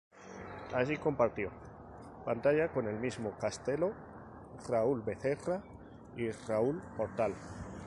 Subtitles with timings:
[0.73, 1.51] Allí, compartió
[2.25, 3.91] pantalla con el mismo Castelo,
[4.67, 5.61] Raúl Becerra
[6.17, 7.35] y Raúl Portal.